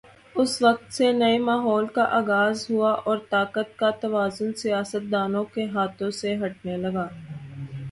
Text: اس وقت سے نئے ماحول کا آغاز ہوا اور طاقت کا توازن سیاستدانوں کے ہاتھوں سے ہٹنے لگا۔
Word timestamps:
اس 0.35 0.51
وقت 0.61 0.93
سے 0.93 1.11
نئے 1.11 1.37
ماحول 1.39 1.87
کا 1.87 2.03
آغاز 2.11 2.65
ہوا 2.69 2.91
اور 3.05 3.17
طاقت 3.29 3.77
کا 3.77 3.89
توازن 4.01 4.53
سیاستدانوں 4.53 5.43
کے 5.53 5.65
ہاتھوں 5.65 6.11
سے 6.11 6.35
ہٹنے 6.35 6.77
لگا۔ 6.77 7.07